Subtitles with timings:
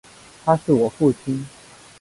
[0.43, 1.45] 他是我父亲